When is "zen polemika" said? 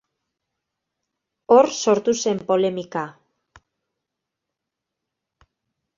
2.25-3.03